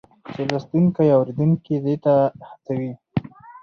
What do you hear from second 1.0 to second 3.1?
او اورېدونکی دې ته هڅوي